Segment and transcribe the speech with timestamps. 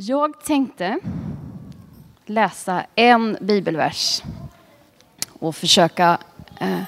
[0.00, 0.98] Jag tänkte
[2.26, 4.22] läsa en bibelvers
[5.38, 6.18] och försöka
[6.60, 6.82] eh,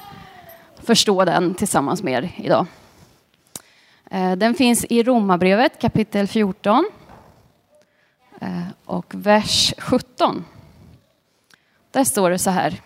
[0.83, 2.65] förstå den tillsammans med er idag.
[4.11, 6.89] Eh, den finns i Romarbrevet kapitel 14
[8.41, 10.45] eh, och vers 17.
[11.91, 12.81] Där står det så här.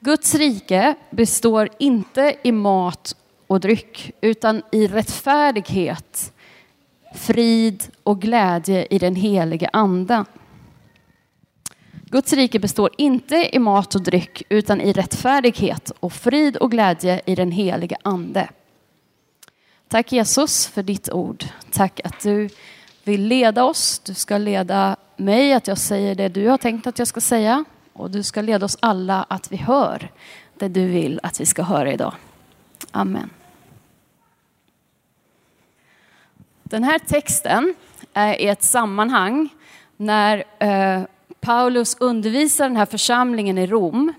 [0.00, 3.16] Guds rike består inte i mat
[3.46, 6.32] och dryck utan i rättfärdighet,
[7.14, 10.24] frid och glädje i den helige Ande.
[11.92, 17.20] Guds rike består inte i mat och dryck utan i rättfärdighet och frid och glädje
[17.26, 18.48] i den helige Ande.
[19.88, 21.44] Tack Jesus för ditt ord.
[21.72, 22.48] Tack att du
[23.04, 23.98] vill leda oss.
[23.98, 27.64] Du ska leda mig att jag säger det du har tänkt att jag ska säga.
[27.92, 30.10] Och du ska leda oss alla att vi hör
[30.58, 32.14] det du vill att vi ska höra idag.
[32.90, 33.30] Amen.
[36.70, 37.74] Den här texten
[38.14, 39.48] eh, är i ett sammanhang
[39.96, 41.02] när eh,
[41.40, 44.12] Paulus undervisar den här församlingen i Rom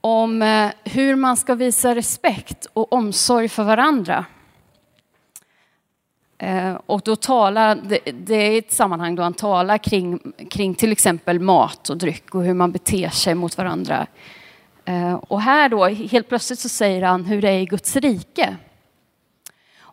[0.00, 4.24] om eh, hur man ska visa respekt och omsorg för varandra.
[6.38, 7.78] Eh, och då talar,
[8.12, 12.42] det är ett sammanhang då han talar kring, kring till exempel mat och dryck och
[12.42, 14.06] hur man beter sig mot varandra.
[14.84, 18.56] Eh, och här då, helt plötsligt så säger han hur det är i Guds rike.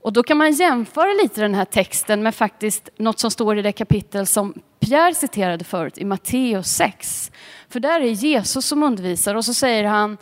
[0.03, 3.61] Och då kan man jämföra lite den här texten med faktiskt något som står i
[3.61, 7.31] det kapitel som Pierre citerade förut i Matteus 6.
[7.69, 10.17] För där är Jesus som undervisar och så säger han,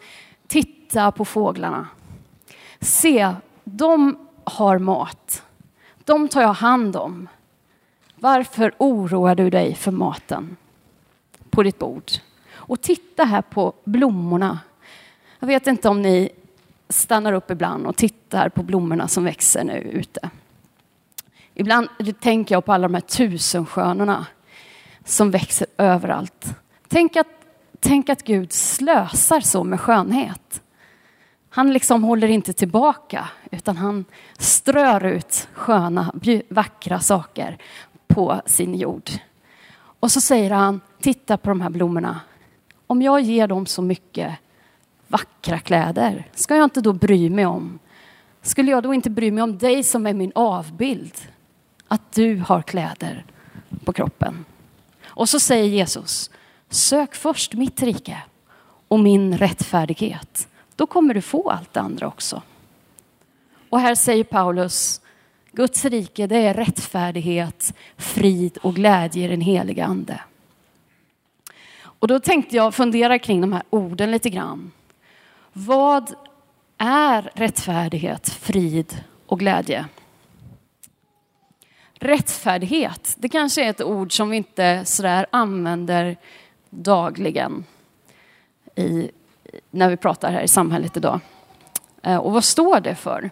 [0.47, 1.87] titta på fåglarna.
[2.79, 5.43] Se, de har mat.
[6.05, 7.29] De tar jag hand om.
[8.15, 10.57] Varför oroar du dig för maten
[11.49, 12.11] på ditt bord?
[12.51, 14.59] Och titta här på blommorna.
[15.39, 16.29] Jag vet inte om ni
[16.91, 20.29] stannar upp ibland och tittar på blommorna som växer nu ute.
[21.53, 21.87] Ibland
[22.19, 24.25] tänker jag på alla de här tusenskönorna
[25.05, 26.55] som växer överallt.
[26.87, 27.27] Tänk att,
[27.79, 30.61] tänk att Gud slösar så med skönhet.
[31.49, 34.05] Han liksom håller inte tillbaka utan han
[34.37, 36.13] strör ut sköna,
[36.49, 37.57] vackra saker
[38.07, 39.09] på sin jord.
[39.73, 42.19] Och så säger han, titta på de här blommorna.
[42.87, 44.37] Om jag ger dem så mycket
[45.11, 47.79] vackra kläder, ska jag inte då bry mig om?
[48.41, 51.13] Skulle jag då inte bry mig om dig som är min avbild?
[51.87, 53.25] Att du har kläder
[53.85, 54.45] på kroppen.
[55.03, 56.29] Och så säger Jesus,
[56.69, 58.17] sök först mitt rike
[58.87, 60.47] och min rättfärdighet.
[60.75, 62.41] Då kommer du få allt det andra också.
[63.69, 65.01] Och här säger Paulus,
[65.51, 70.21] Guds rike det är rättfärdighet, frid och glädje i den heliga ande.
[71.81, 74.71] Och då tänkte jag fundera kring de här orden lite grann.
[75.53, 76.13] Vad
[76.77, 79.85] är rättfärdighet, frid och glädje?
[81.93, 86.17] Rättfärdighet, det kanske är ett ord som vi inte sådär använder
[86.69, 87.65] dagligen
[88.75, 89.11] i,
[89.71, 91.19] när vi pratar här i samhället idag.
[92.03, 93.31] Eh, och vad står det för?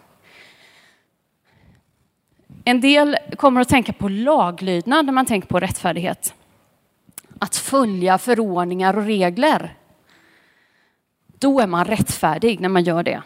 [2.64, 6.34] En del kommer att tänka på laglydnad när man tänker på rättfärdighet.
[7.38, 9.76] Att följa förordningar och regler.
[11.40, 13.22] Då är man rättfärdig när man gör det.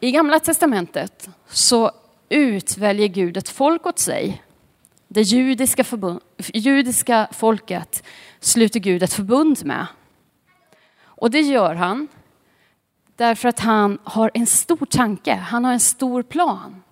[0.00, 1.90] I Gamla testamentet så
[2.28, 4.42] utväljer Gud ett folk åt sig.
[5.08, 6.20] Det judiska, förbund,
[6.54, 8.02] judiska folket
[8.40, 9.86] sluter Gud ett förbund med.
[11.00, 12.08] Och det gör han
[13.16, 16.82] därför att han har en stor tanke, han har en stor plan.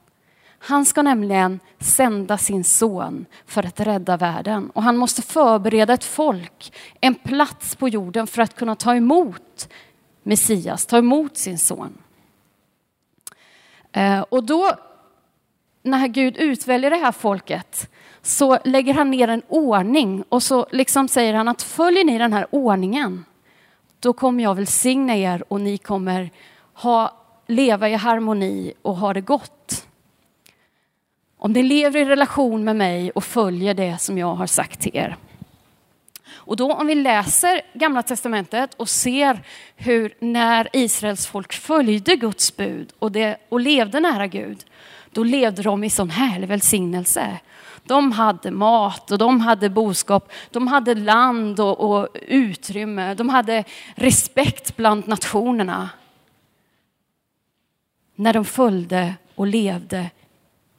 [0.68, 4.70] Han ska nämligen sända sin son för att rädda världen.
[4.70, 9.68] Och han måste förbereda ett folk, en plats på jorden för att kunna ta emot
[10.22, 11.98] Messias, ta emot sin son.
[13.92, 14.70] Eh, och då,
[15.82, 17.90] när Gud utväljer det här folket,
[18.22, 22.32] så lägger han ner en ordning och så liksom säger han att följer ni den
[22.32, 23.24] här ordningen,
[24.00, 26.30] då kommer jag välsigna er och ni kommer
[26.72, 27.12] ha,
[27.46, 29.85] leva i harmoni och ha det gott.
[31.38, 34.96] Om ni lever i relation med mig och följer det som jag har sagt till
[34.96, 35.16] er.
[36.46, 39.40] Och då om vi läser Gamla Testamentet och ser
[39.76, 44.64] hur när Israels folk följde Guds bud och, det, och levde nära Gud,
[45.10, 47.38] då levde de i sån härlig välsignelse.
[47.84, 53.64] De hade mat och de hade boskap, de hade land och, och utrymme, de hade
[53.94, 55.90] respekt bland nationerna.
[58.14, 60.10] När de följde och levde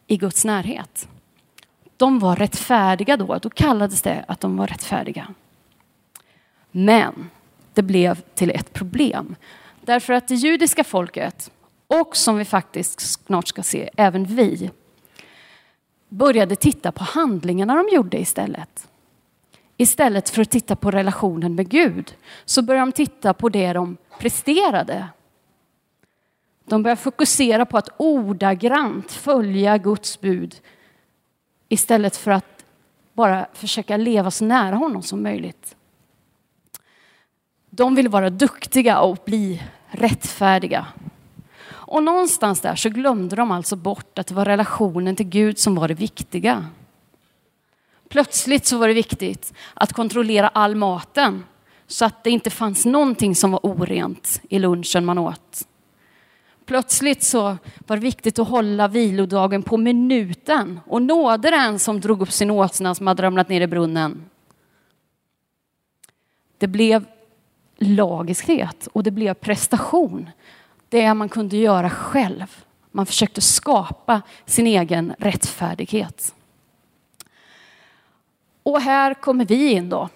[0.07, 1.07] i Guds närhet.
[1.97, 5.33] De var rättfärdiga då, då kallades det att de var rättfärdiga.
[6.71, 7.29] Men
[7.73, 9.35] det blev till ett problem.
[9.81, 11.51] Därför att det judiska folket,
[11.87, 14.71] och som vi faktiskt snart ska se, även vi,
[16.09, 18.87] började titta på handlingarna de gjorde istället.
[19.77, 22.15] Istället för att titta på relationen med Gud
[22.45, 25.07] så började de titta på det de presterade.
[26.69, 30.55] De börjar fokusera på att ordagrant följa Guds bud
[31.69, 32.65] istället för att
[33.13, 35.75] bara försöka leva så nära honom som möjligt.
[37.69, 40.87] De vill vara duktiga och bli rättfärdiga.
[41.69, 45.75] Och någonstans där så glömde de alltså bort att det var relationen till Gud som
[45.75, 46.65] var det viktiga.
[48.09, 51.43] Plötsligt så var det viktigt att kontrollera all maten
[51.87, 55.67] så att det inte fanns någonting som var orent i lunchen man åt.
[56.67, 62.21] Plötsligt så var det viktigt att hålla vilodagen på minuten och nåde den som drog
[62.21, 64.29] upp sin åsna som hade ramlat ner i brunnen.
[66.57, 67.05] Det blev
[67.77, 70.29] lagiskhet och det blev prestation.
[70.89, 72.63] Det man kunde göra själv.
[72.91, 76.35] Man försökte skapa sin egen rättfärdighet.
[78.63, 80.09] Och här kommer vi in då.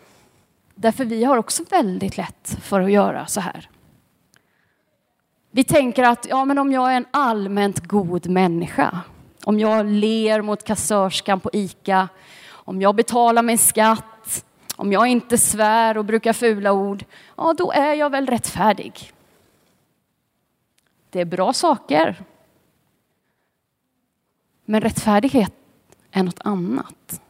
[0.76, 3.71] Därför vi har också väldigt lätt för att göra så här.
[5.54, 9.00] Vi tänker att ja, men om jag är en allmänt god människa,
[9.44, 12.10] om jag ler mot kassörskan på ICA,
[12.50, 14.46] om jag betalar min skatt,
[14.76, 17.06] om jag inte svär och brukar fula ord,
[17.38, 19.12] ja då är jag väl rättfärdig.
[21.10, 22.16] Det är bra saker.
[24.66, 25.54] Men rättfärdighet
[26.12, 27.22] är något annat.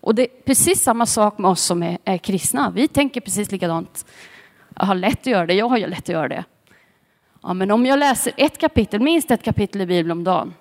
[0.00, 2.70] Och det är precis samma sak med oss som är, är kristna.
[2.70, 4.06] Vi tänker precis likadant.
[4.76, 6.44] Jag har lätt att göra det, jag har ju lätt att göra det.
[7.42, 10.54] Ja, men om jag läser ett kapitel, minst ett kapitel i Bibeln om dagen.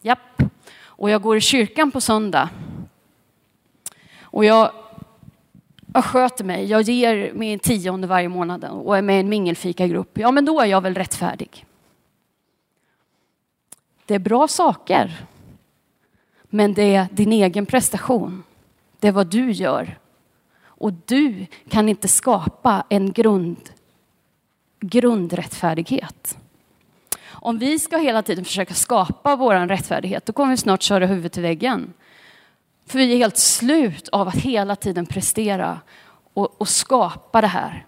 [0.00, 0.42] Japp.
[0.78, 2.48] Och jag går i kyrkan på söndag.
[4.20, 4.70] Och jag,
[5.94, 10.18] jag sköter mig, jag ger min tionde varje månad och är med i en mingelfikagrupp.
[10.18, 11.66] Ja, men då är jag väl rättfärdig.
[14.06, 15.26] Det är bra saker.
[16.42, 18.42] Men det är din egen prestation.
[19.00, 19.98] Det är vad du gör.
[20.62, 23.70] Och du kan inte skapa en grund,
[24.88, 26.38] grundrättfärdighet.
[27.28, 31.38] Om vi ska hela tiden försöka skapa vår rättfärdighet, då kommer vi snart köra huvudet
[31.38, 31.92] i väggen.
[32.86, 35.80] För vi är helt slut av att hela tiden prestera
[36.34, 37.86] och, och skapa det här.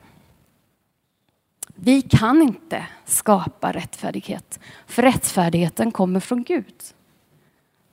[1.75, 6.75] Vi kan inte skapa rättfärdighet, för rättfärdigheten kommer från Gud.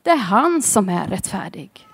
[0.01, 1.87] Det är han som är rättfärdig.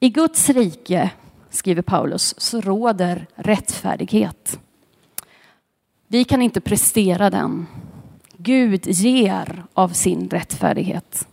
[0.00, 1.10] I Guds rike,
[1.54, 4.58] skriver Paulus, så råder rättfärdighet.
[6.06, 7.66] Vi kan inte prestera den.
[8.36, 11.28] Gud ger av sin rättfärdighet.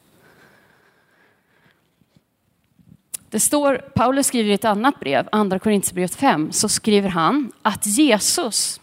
[3.29, 7.85] Det står, Paulus skriver i ett annat brev, andra Korinthierbrevet 5, så skriver han att
[7.85, 8.81] Jesus,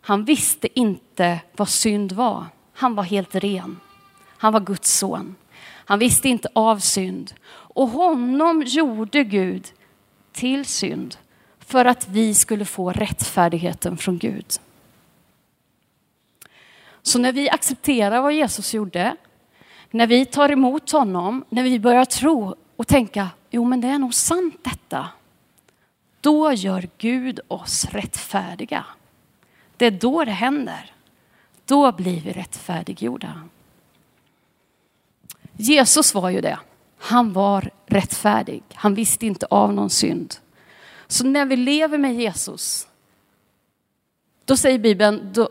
[0.00, 2.46] han visste inte vad synd var.
[2.72, 3.80] Han var helt ren.
[4.38, 5.34] Han var Guds son.
[5.64, 7.32] Han visste inte av synd.
[7.50, 9.72] Och honom gjorde Gud
[10.38, 11.16] till synd
[11.58, 14.46] för att vi skulle få rättfärdigheten från Gud.
[17.02, 19.16] Så när vi accepterar vad Jesus gjorde,
[19.90, 23.98] när vi tar emot honom, när vi börjar tro och tänka, jo men det är
[23.98, 25.08] nog sant detta.
[26.20, 28.84] Då gör Gud oss rättfärdiga.
[29.76, 30.92] Det är då det händer.
[31.64, 33.42] Då blir vi rättfärdiggjorda.
[35.56, 36.58] Jesus var ju det.
[36.98, 38.62] Han var rättfärdig.
[38.74, 40.34] Han visste inte av någon synd.
[41.06, 42.86] Så när vi lever med Jesus,
[44.44, 45.48] då säger Bibeln, då,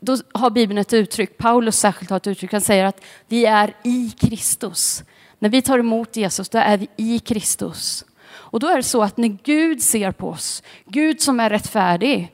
[0.00, 3.76] då har Bibeln ett uttryck, Paulus särskilt har ett uttryck, han säger att vi är
[3.84, 5.04] i Kristus.
[5.38, 8.04] När vi tar emot Jesus, då är vi i Kristus.
[8.28, 12.32] Och då är det så att när Gud ser på oss, Gud som är rättfärdig,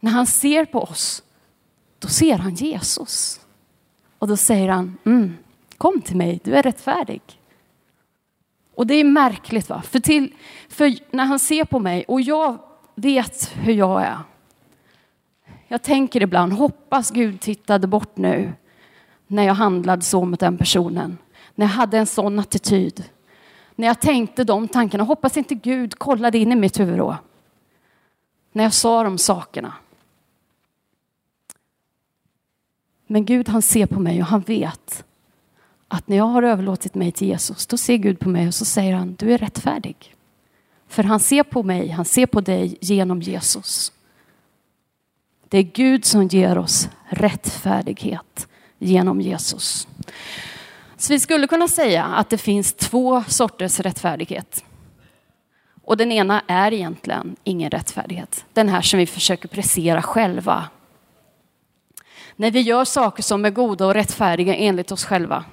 [0.00, 1.22] när han ser på oss,
[1.98, 3.40] då ser han Jesus.
[4.18, 5.36] Och då säger han, mm,
[5.78, 7.22] kom till mig, du är rättfärdig.
[8.74, 9.82] Och det är märkligt, va?
[9.82, 10.32] För, till,
[10.68, 12.58] för när han ser på mig och jag
[12.94, 14.18] vet hur jag är.
[15.68, 18.52] Jag tänker ibland, hoppas Gud tittade bort nu
[19.26, 21.18] när jag handlade så mot den personen.
[21.54, 23.04] När jag hade en sån attityd.
[23.74, 27.16] När jag tänkte de tankarna, hoppas inte Gud kollade in i mitt huvud då.
[28.52, 29.72] När jag sa de sakerna.
[33.06, 35.04] Men Gud han ser på mig och han vet
[35.92, 38.64] att när jag har överlåtit mig till Jesus, då ser Gud på mig och så
[38.64, 40.14] säger han, du är rättfärdig.
[40.88, 43.92] För han ser på mig, han ser på dig genom Jesus.
[45.48, 49.88] Det är Gud som ger oss rättfärdighet genom Jesus.
[50.96, 54.64] Så vi skulle kunna säga att det finns två sorters rättfärdighet.
[55.82, 58.44] Och den ena är egentligen ingen rättfärdighet.
[58.52, 60.68] Den här som vi försöker prestera själva.
[62.36, 65.44] När vi gör saker som är goda och rättfärdiga enligt oss själva.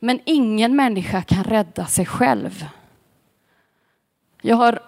[0.00, 2.66] Men ingen människa kan rädda sig själv.
[4.42, 4.78] Jag har,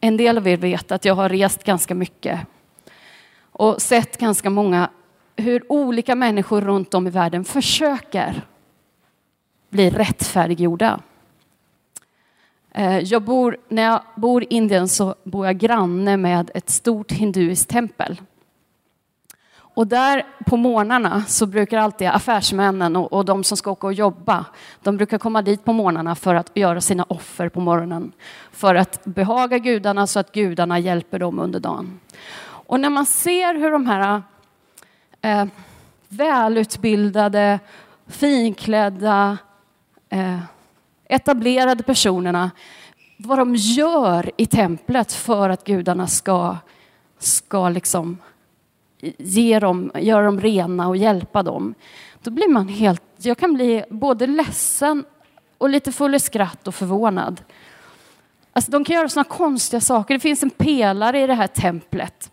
[0.00, 2.40] en del av er vet att jag har rest ganska mycket
[3.56, 4.90] och sett ganska många
[5.36, 8.42] hur olika människor runt om i världen försöker
[9.70, 11.00] bli rättfärdiggjorda.
[12.70, 17.12] Eh, jag bor, när jag bor i Indien så bor jag granne med ett stort
[17.12, 18.20] hinduiskt tempel.
[19.74, 23.92] Och där på morgnarna så brukar alltid affärsmännen och, och, de som ska åka och
[23.92, 24.44] jobba,
[24.82, 28.12] de brukar komma dit på morgnarna för att göra sina offer på morgonen.
[28.52, 32.00] För att behaga gudarna så att gudarna hjälper dem under dagen.
[32.44, 34.22] Och när man ser hur de här
[35.20, 35.46] eh,
[36.08, 37.58] välutbildade,
[38.06, 39.38] finklädda,
[40.08, 40.38] eh,
[41.08, 42.50] etablerade personerna,
[43.16, 46.56] vad de gör i templet för att gudarna ska,
[47.18, 48.18] ska liksom
[49.18, 51.74] ge dem, göra dem rena och hjälpa dem.
[52.22, 55.04] Då blir man helt, jag kan bli både ledsen
[55.58, 57.40] och lite full i skratt och förvånad.
[58.52, 60.14] Alltså, de kan göra sådana konstiga saker.
[60.14, 62.30] Det finns en pelare i det här templet.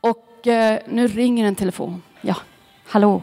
[0.00, 2.02] Och eh, nu ringer en telefon.
[2.20, 2.36] Ja,
[2.86, 3.22] hallå.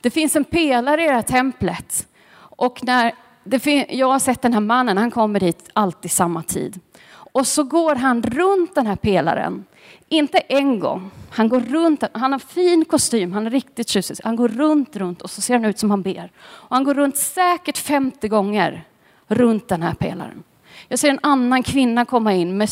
[0.00, 2.08] Det finns en pelare i det här templet.
[2.38, 3.14] Och när
[3.44, 6.80] det jag har sett den här mannen, han kommer dit alltid samma tid.
[7.12, 9.64] Och så går han runt den här pelaren
[10.08, 11.10] inte en gång.
[11.30, 14.16] Han går runt, han har fin kostym, han är riktigt tjusig.
[14.24, 16.32] Han går runt, runt och så ser han ut som han ber.
[16.38, 18.84] Och han går runt säkert 50 gånger
[19.28, 20.42] runt den här pelaren.
[20.88, 22.68] Jag ser en annan kvinna komma in med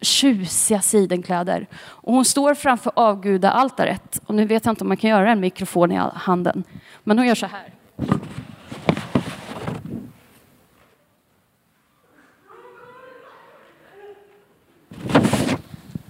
[0.00, 1.66] tjusiga sidenkläder.
[1.76, 4.20] Och hon står framför avgudaaltaret.
[4.26, 6.64] Och nu vet jag inte om man kan göra en mikrofon i handen.
[7.04, 7.72] Men hon gör så här.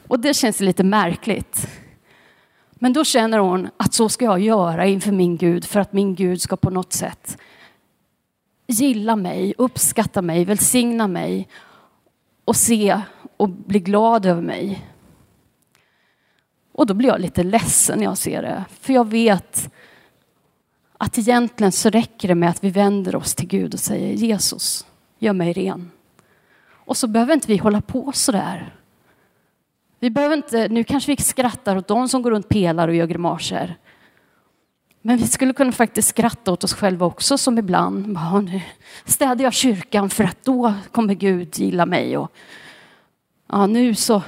[0.08, 1.68] Och det känns lite märkligt.
[2.70, 6.14] Men då känner hon att så ska jag göra inför min Gud för att min
[6.14, 7.38] Gud ska på något sätt
[8.66, 11.48] gilla mig, uppskatta mig, välsigna mig
[12.44, 13.00] och se
[13.36, 14.86] och bli glad över mig.
[16.72, 19.70] Och då blir jag lite ledsen när jag ser det, för jag vet
[20.98, 24.86] att egentligen så räcker det med att vi vänder oss till Gud och säger Jesus,
[25.18, 25.90] gör mig ren.
[26.68, 28.75] Och så behöver inte vi hålla på så där.
[29.98, 33.06] Vi behöver inte, nu kanske vi skrattar åt de som går runt pelar och gör
[33.06, 33.76] grimaser.
[35.02, 38.60] Men vi skulle kunna faktiskt skratta åt oss själva också som ibland, bara, nu
[39.04, 42.16] städar jag kyrkan för att då kommer Gud gilla mig.
[42.16, 42.32] Och,
[43.46, 44.22] ja, nu så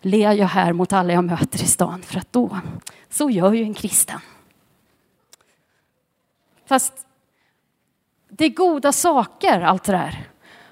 [0.00, 2.58] ler jag här mot alla jag möter i stan för att då,
[3.10, 4.20] så gör ju en kristen.
[6.66, 7.06] Fast
[8.28, 10.28] det är goda saker allt det där.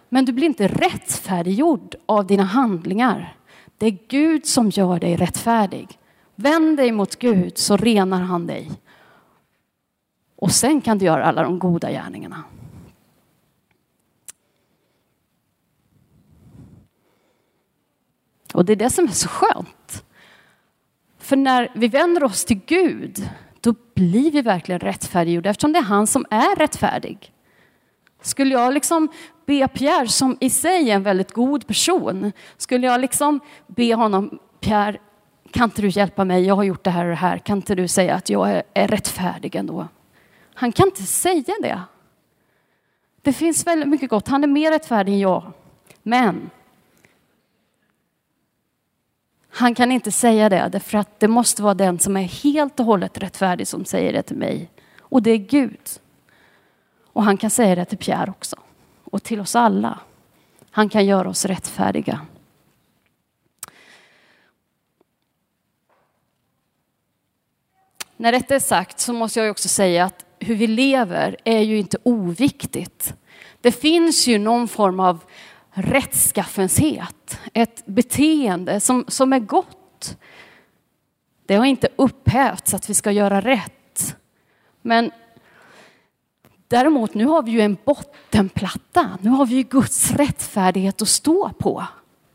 [0.09, 3.37] Men du blir inte rättfärdiggjord av dina handlingar.
[3.79, 5.99] Det är Gud som gör dig rättfärdig.
[6.35, 8.71] Vänd dig mot Gud så renar han dig.
[10.37, 12.45] Och sen kan du göra alla de goda gärningarna.
[18.55, 20.05] Och det är det som är så skönt.
[21.19, 23.29] För när vi vänder oss till Gud,
[23.61, 27.33] då blir vi verkligen rättfärdiggjorda eftersom det är han som är rättfärdig.
[28.23, 29.09] Skulle jag liksom
[29.47, 34.39] be Pierre, som i sig är en väldigt god person, skulle jag liksom be honom,
[34.61, 34.99] Pierre,
[35.51, 36.47] kan inte du hjälpa mig?
[36.47, 37.39] Jag har gjort det här och det här.
[37.39, 39.89] Kan inte du säga att jag är, är rättfärdig ändå?
[40.55, 41.81] Han kan inte säga det.
[43.23, 44.29] Det finns väldigt mycket gott.
[44.29, 45.53] Han är mer rättfärdig än jag.
[46.03, 46.51] Men
[49.49, 52.87] han kan inte säga det, därför att det måste vara den som är helt och
[52.87, 54.71] hållet rättfärdig som säger det till mig.
[55.01, 55.81] Och det är Gud.
[57.13, 58.57] Och han kan säga det till Pierre också.
[59.12, 59.99] Och till oss alla.
[60.71, 62.21] Han kan göra oss rättfärdiga.
[68.16, 71.78] När detta är sagt så måste jag också säga att hur vi lever är ju
[71.78, 73.14] inte oviktigt.
[73.61, 75.25] Det finns ju någon form av
[75.71, 80.16] rättskaffenhet, ett beteende som, som är gott.
[81.47, 84.16] Det har inte upphävts att vi ska göra rätt.
[84.83, 85.11] Men
[86.73, 89.19] Däremot, nu har vi ju en bottenplatta.
[89.21, 91.85] Nu har vi ju Guds rättfärdighet att stå på.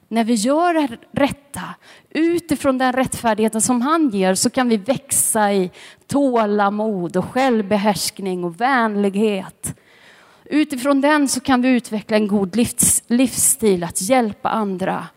[0.08, 1.62] När vi gör det rätta,
[2.10, 5.72] utifrån den rättfärdigheten som han ger, så kan vi växa i
[6.08, 9.77] tålamod och självbehärskning och vänlighet.
[10.46, 15.08] Utifrån den så kan vi utveckla en god livs, livsstil, att hjälpa andra,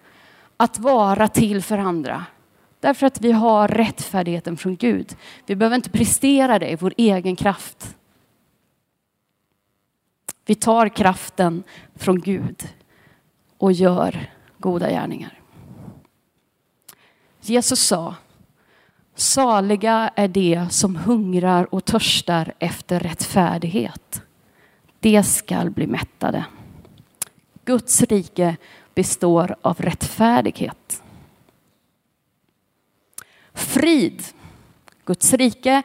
[0.57, 2.25] att vara till för andra.
[2.81, 5.17] Därför att vi har rättfärdigheten från Gud.
[5.47, 7.97] Vi behöver inte prestera det i vår egen kraft.
[10.51, 11.63] Vi tar kraften
[11.95, 12.69] från Gud
[13.59, 15.41] och gör goda gärningar.
[17.41, 18.15] Jesus sa,
[19.15, 24.23] Saliga är de som hungrar och törstar efter rättfärdighet.
[25.01, 26.45] De skall bli mättade.
[27.65, 28.57] Guds rike
[28.95, 31.03] består av rättfärdighet.
[33.53, 34.23] Frid.
[35.05, 35.83] Guds rike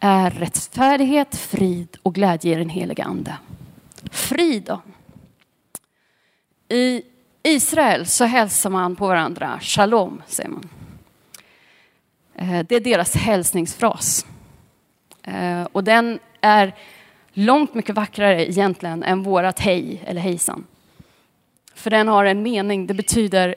[0.00, 3.38] är rättfärdighet, frid och glädje i den heliga ande.
[4.10, 4.82] Frid då?
[6.68, 7.02] I
[7.42, 10.68] Israel så hälsar man på varandra, shalom säger man.
[12.34, 14.26] Eh, det är deras hälsningsfras.
[15.22, 16.74] Eh, och den är
[17.32, 20.66] långt mycket vackrare egentligen än vårat hej eller hejsan.
[21.74, 23.54] För den har en mening, det betyder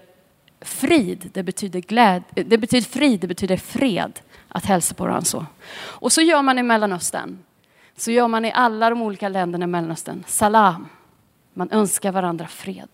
[0.61, 4.19] frid, det betyder glädje, eh, det betyder frid, det betyder fred
[4.53, 5.45] att hälsa på varandra så.
[5.73, 7.39] Och så gör man i Mellanöstern.
[7.97, 10.23] Så gör man i alla de olika länderna i Mellanöstern.
[10.27, 10.87] Salam.
[11.53, 12.89] Man önskar varandra fred.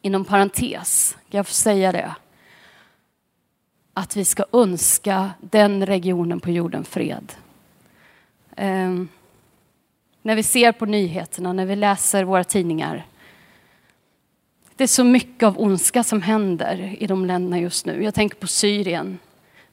[0.00, 2.14] Inom parentes, kan jag få säga det?
[3.94, 7.32] Att vi ska önska den regionen på jorden fred.
[8.56, 9.08] Um,
[10.22, 13.06] när vi ser på nyheterna, när vi läser våra tidningar.
[14.76, 18.04] Det är så mycket av ondska som händer i de länderna just nu.
[18.04, 19.18] Jag tänker på Syrien.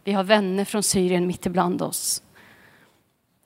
[0.03, 2.21] Vi har vänner från Syrien mitt ibland oss.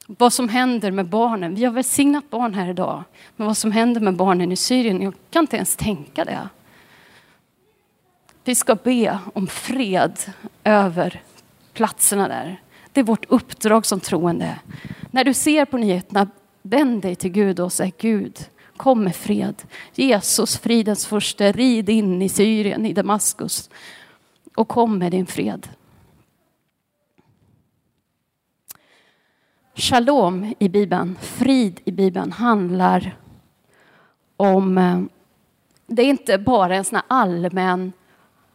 [0.08, 1.56] Vad som händer med barnen.
[1.56, 3.04] Vi har välsignat barn här idag.
[3.36, 6.50] Men vad som händer med barnen i Syrien, jag kan inte ens tänka det.
[8.44, 10.20] Vi ska be om fred
[10.64, 11.22] över
[11.74, 12.62] platserna där.
[12.92, 14.60] Det är vårt uppdrag som troende.
[15.12, 16.28] När du ser på nyheterna,
[16.62, 18.40] vänd dig till Gud och säg Gud,
[18.78, 19.64] kom med fred.
[19.94, 23.70] Jesus, fridens första, rid in i Syrien, i Damaskus
[24.56, 25.68] och kom med din fred.
[29.78, 33.18] Shalom i Bibeln, frid i Bibeln, handlar
[34.38, 34.78] om...
[34.78, 35.02] Eh,
[35.88, 37.92] det är inte bara en sån allmän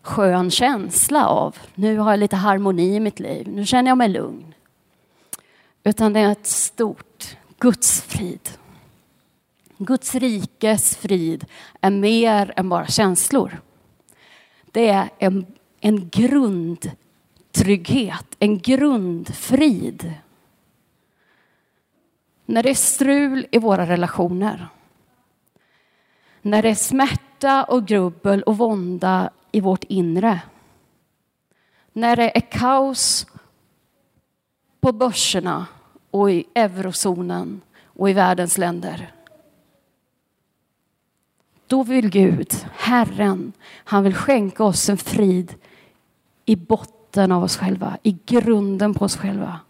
[0.03, 4.09] skön känsla av nu har jag lite harmoni i mitt liv, nu känner jag mig
[4.09, 4.55] lugn.
[5.85, 8.51] Utan det är ett stort Guds frid.
[9.79, 11.47] Guds rikes frid
[11.81, 13.61] är mer än bara känslor.
[14.67, 15.47] Det är en,
[15.81, 20.15] en grundtrygghet, en grundfrid
[22.51, 24.69] när det är strul i våra relationer.
[26.43, 30.41] När det är smärta och grubbel och vånda i vårt inre.
[31.93, 33.27] När det är kaos
[34.81, 35.67] på börserna
[36.11, 39.15] och i eurozonen och i världens länder.
[41.67, 43.53] Då vill Gud, Herren,
[43.85, 45.55] han vill skänka oss en frid
[46.45, 49.61] i botten av oss själva, i grunden på oss själva.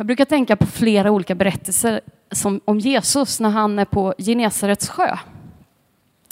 [0.00, 2.00] Jag brukar tänka på flera olika berättelser
[2.32, 5.18] som, om Jesus när han är på Genesarets sjö.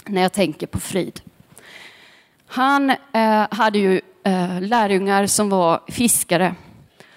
[0.07, 1.21] När jag tänker på frid.
[2.47, 6.55] Han eh, hade ju eh, lärjungar som var fiskare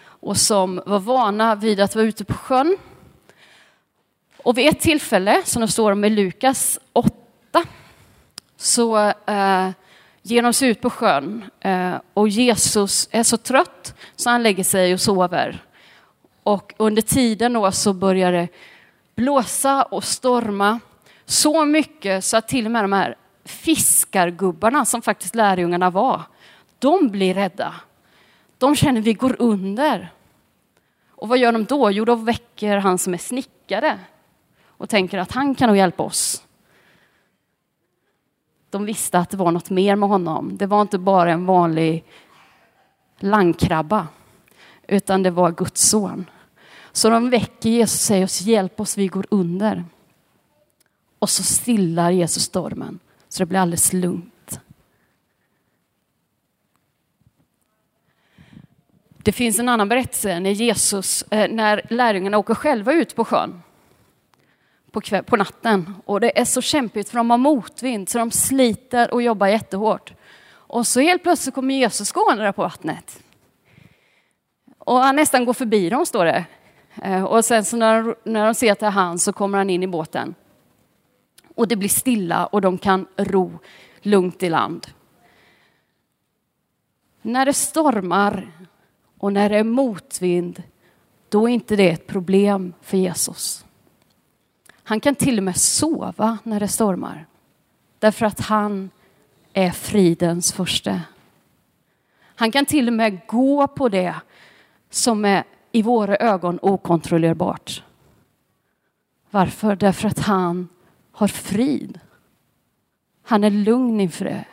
[0.04, 2.78] och som var vana vid att vara ute på sjön.
[4.38, 7.12] Och vid ett tillfälle, som det står om i Lukas 8,
[8.58, 9.70] så eh,
[10.22, 14.64] ger de sig ut på sjön eh, och Jesus är så trött så han lägger
[14.64, 15.62] sig och sover.
[16.44, 18.48] Och under tiden då så börjar det
[19.16, 20.80] blåsa och storma
[21.26, 26.22] så mycket så att till och med de här fiskargubbarna som faktiskt lärjungarna var,
[26.80, 27.76] de blir rädda.
[28.58, 30.12] De känner vi går under.
[31.10, 31.92] Och vad gör de då?
[31.92, 34.00] Jo, då väcker han som är snickare
[34.66, 36.44] och tänker att han kan nog hjälpa oss.
[38.70, 40.58] De visste att det var något mer med honom.
[40.58, 42.04] Det var inte bara en vanlig
[43.20, 44.08] landkrabba
[44.92, 46.30] utan det var Guds son.
[46.92, 49.86] Så de väcker Jesus och säger oss, hjälp oss, vi går under.
[51.20, 53.00] Och så stillar Jesus stormen,
[53.30, 54.60] så det blir alldeles lugnt.
[59.18, 63.62] Det finns en annan berättelse när Jesus, eh, när lärjungarna åker själva ut på sjön
[64.92, 68.32] på, kväll, på natten och det är så kämpigt för de har motvind så de
[68.32, 70.14] sliter och jobbar jättehårt.
[70.52, 73.24] Och så helt plötsligt kommer Jesus gående där på vattnet.
[74.92, 76.46] Och han nästan går förbi dem, står det.
[77.02, 79.70] Eh, och sen så när, när de ser att det är han så kommer han
[79.70, 80.36] in i båten.
[81.56, 83.60] Och det blir stilla och de kan ro
[84.02, 84.88] lugnt i land.
[87.22, 88.52] När det stormar
[89.18, 90.64] och när det är motvind,
[91.30, 93.66] då är inte det ett problem för Jesus.
[94.84, 97.26] Han kan till och med sova när det stormar.
[98.00, 98.90] Därför att han
[99.54, 101.02] är fridens första.
[102.36, 104.16] Han kan till och med gå på det
[104.92, 107.84] som är i våra ögon okontrollerbart.
[109.30, 109.76] Varför?
[109.76, 110.70] Därför att han
[111.12, 112.00] har frid.
[113.24, 114.46] Han är lugn inför det.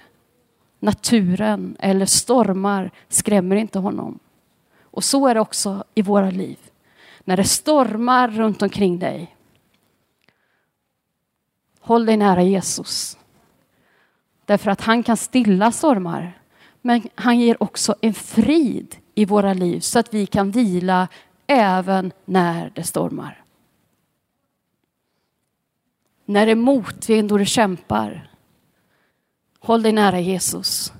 [0.80, 4.18] naturen eller stormar skrämmer inte honom.
[4.82, 6.58] Och så är det också i våra liv.
[7.24, 9.36] När det stormar runt omkring dig.
[11.80, 13.18] Håll dig nära Jesus.
[14.44, 16.40] Därför att han kan stilla stormar.
[16.82, 21.08] Men han ger också en frid i våra liv så att vi kan vila
[21.46, 23.42] även när det stormar.
[26.24, 28.30] När det är motvind och du kämpar,
[29.60, 30.92] håll dig nära Jesus.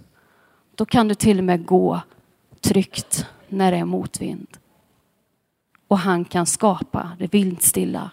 [0.75, 2.01] Då kan du till och med gå
[2.61, 4.59] tryggt när det är motvind.
[5.89, 8.11] Och han kan skapa det vindstilla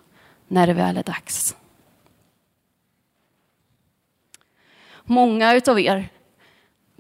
[0.48, 1.56] när det väl är dags.
[5.04, 6.10] Många utav er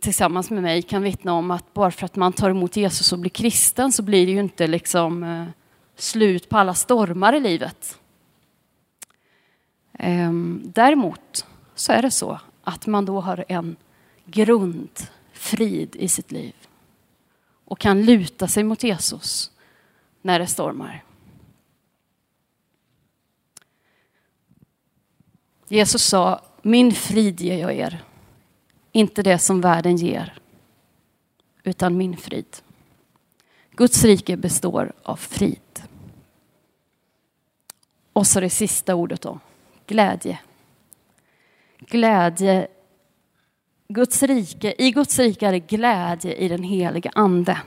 [0.01, 3.19] tillsammans med mig kan vittna om att bara för att man tar emot Jesus och
[3.19, 5.45] blir kristen så blir det ju inte liksom eh,
[5.95, 7.99] slut på alla stormar i livet.
[9.93, 13.75] Ehm, däremot så är det så att man då har en
[14.25, 16.53] grundfrid i sitt liv
[17.65, 19.51] och kan luta sig mot Jesus
[20.21, 21.03] när det stormar.
[25.67, 28.03] Jesus sa, min frid ger jag er,
[28.95, 30.33] inte det som världen ger,
[31.63, 32.57] utan min frid.
[33.71, 35.83] Guds rike består av frid.
[38.13, 39.39] Och så det sista ordet då,
[39.87, 40.39] glädje.
[41.79, 42.67] Glädje.
[43.87, 47.57] Guds rike, I Guds rike är det glädje i den heliga ande.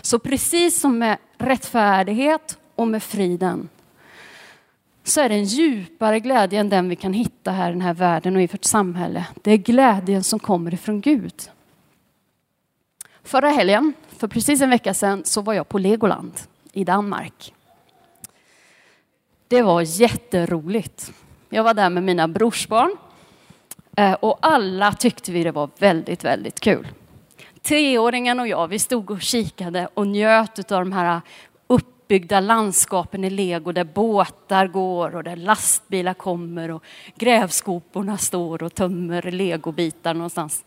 [0.00, 3.68] Så precis som med rättfärdighet och med friden
[5.04, 7.94] så är det en djupare glädje än den vi kan hitta här i den här
[7.94, 9.26] världen och i vårt samhälle.
[9.42, 11.34] Det är glädjen som kommer ifrån Gud.
[13.22, 16.32] Förra helgen, för precis en vecka sedan, så var jag på Legoland
[16.72, 17.54] i Danmark.
[19.48, 21.12] Det var jätteroligt.
[21.48, 22.96] Jag var där med mina brorsbarn
[23.96, 26.88] eh, och alla tyckte vi det var väldigt, väldigt kul.
[27.62, 31.20] Treåringen och jag, vi stod och kikade och njöt av de här
[32.12, 38.74] uppbyggda landskapen i lego där båtar går och där lastbilar kommer och grävskoporna står och
[38.74, 40.64] tömmer legobitar någonstans.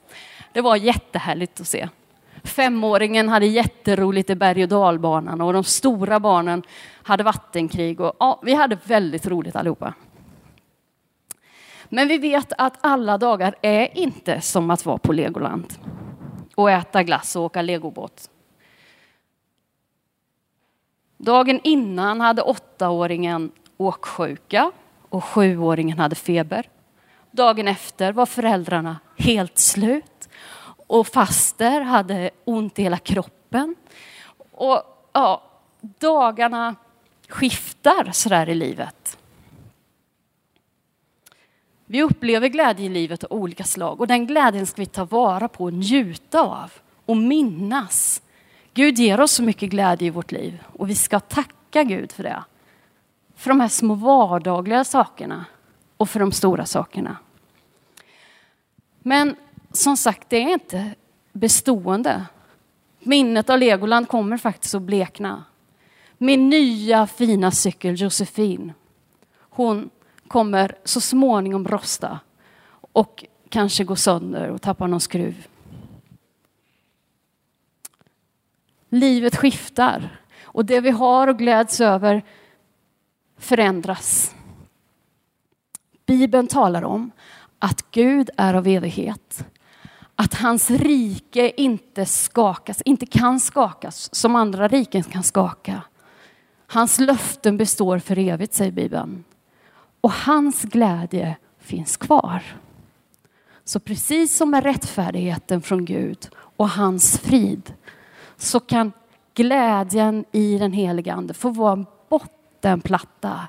[0.53, 1.89] Det var jättehärligt att se.
[2.43, 6.63] Femåringen hade jätteroligt i berg och dalbanan och de stora barnen
[7.03, 9.93] hade vattenkrig och ja, vi hade väldigt roligt allihopa.
[11.89, 15.73] Men vi vet att alla dagar är inte som att vara på Legoland
[16.55, 18.29] och äta glass och åka legobåt.
[21.17, 24.71] Dagen innan hade åttaåringen åksjuka
[25.09, 26.69] och sjuåringen hade feber.
[27.31, 30.29] Dagen efter var föräldrarna helt slut
[30.87, 33.75] och faster hade ont i hela kroppen.
[34.51, 34.81] Och
[35.13, 35.43] ja,
[35.81, 36.75] dagarna
[37.27, 39.17] skiftar sådär i livet.
[41.85, 45.47] Vi upplever glädje i livet av olika slag och den glädjen ska vi ta vara
[45.47, 46.71] på och njuta av
[47.05, 48.21] och minnas.
[48.75, 52.23] Gud ger oss så mycket glädje i vårt liv och vi ska tacka Gud för
[52.23, 52.43] det.
[53.35, 55.45] För de här små vardagliga sakerna
[55.97, 57.17] och för de stora sakerna.
[58.99, 59.35] Men
[59.71, 60.95] som sagt, det är inte
[61.31, 62.25] bestående.
[62.99, 65.43] Minnet av Legoland kommer faktiskt att blekna.
[66.17, 68.73] Min nya fina cykel Josefin,
[69.37, 69.89] hon
[70.27, 72.19] kommer så småningom rosta
[72.91, 75.47] och kanske gå sönder och tappa någon skruv.
[78.95, 82.23] Livet skiftar och det vi har och gläds över
[83.37, 84.35] förändras.
[86.05, 87.11] Bibeln talar om
[87.59, 89.45] att Gud är av evighet.
[90.15, 95.81] Att hans rike inte skakas, inte kan skakas som andra riken kan skaka.
[96.67, 99.23] Hans löften består för evigt, säger Bibeln.
[100.01, 102.43] Och hans glädje finns kvar.
[103.63, 107.73] Så precis som med rättfärdigheten från Gud och hans frid
[108.37, 108.91] så kan
[109.33, 113.39] glädjen i den heliga Ande få vara en bottenplatta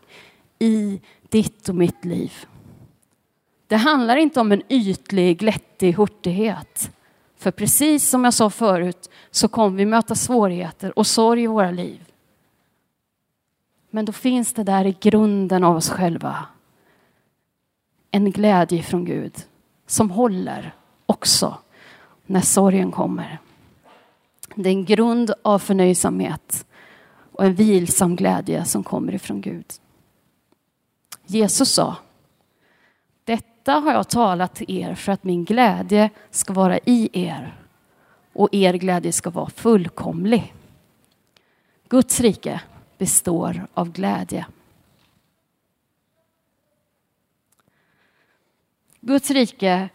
[0.59, 2.33] i ditt och mitt liv.
[3.67, 6.91] Det handlar inte om en ytlig, glättig hurtighet.
[7.37, 11.71] För precis som jag sa förut så kommer vi möta svårigheter och sorg i våra
[11.71, 12.13] liv.
[13.91, 16.47] Men då finns det där i grunden av oss själva
[18.11, 19.35] en glädje från Gud
[19.87, 20.75] som håller
[21.07, 21.59] också
[22.27, 23.39] när sorgen kommer.
[24.59, 26.67] Det är en grund av förnöjsamhet
[27.33, 29.67] och en vilsam glädje som kommer ifrån Gud.
[31.27, 31.97] Jesus sa,
[33.25, 37.57] detta har jag talat till er för att min glädje ska vara i er
[38.33, 40.55] och er glädje ska vara fullkomlig.
[41.89, 42.61] Guds rike
[42.99, 44.47] består av glädje.
[49.01, 49.89] Guds rike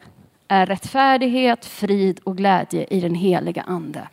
[0.48, 4.08] är rättfärdighet, frid och glädje i den heliga Ande.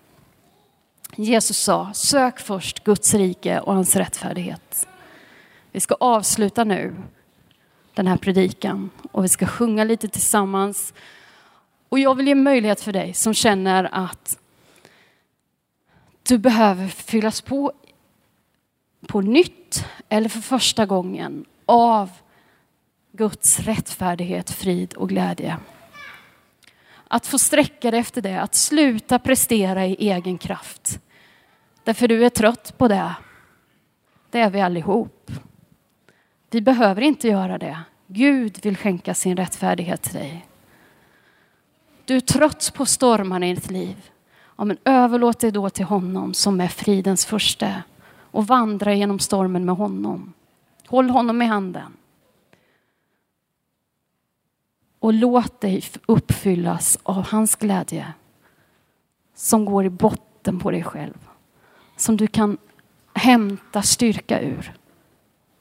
[1.21, 4.89] Jesus sa, sök först Guds rike och hans rättfärdighet.
[5.73, 6.95] Vi ska avsluta nu
[7.95, 10.95] den här predikan och vi ska sjunga lite tillsammans.
[11.89, 14.39] Och jag vill ge möjlighet för dig som känner att
[16.23, 17.73] du behöver fyllas på
[19.07, 22.11] på nytt eller för första gången av
[23.13, 25.57] Guds rättfärdighet, frid och glädje.
[27.09, 31.01] Att få sträcka dig efter det, att sluta prestera i egen kraft.
[31.89, 33.17] Därför du är trött på det.
[34.31, 35.31] Det är vi allihop.
[36.51, 37.81] Vi behöver inte göra det.
[38.07, 40.47] Gud vill skänka sin rättfärdighet till dig.
[42.05, 44.11] Du är trött på stormarna i ditt liv.
[44.57, 47.83] Ja, men överlåt dig då till honom som är fridens första
[48.31, 50.33] och vandra genom stormen med honom.
[50.87, 51.97] Håll honom i handen.
[54.99, 58.13] Och låt dig uppfyllas av hans glädje
[59.35, 61.28] som går i botten på dig själv.
[61.99, 62.59] Som du kan
[63.15, 64.75] hämta styrka ur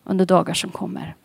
[0.03, 1.15] under dagar som kommer.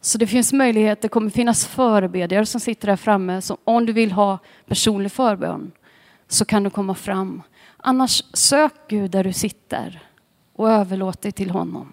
[0.00, 3.42] Så det finns möjlighet, det kommer finnas förebedjare som sitter där framme.
[3.42, 5.72] Så om du vill ha personlig förbön
[6.28, 7.42] så kan du komma fram.
[7.76, 10.02] Annars sök Gud där du sitter
[10.52, 11.92] och överlåt dig till honom.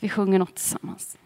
[0.00, 1.18] Vi sjunger något tillsammans.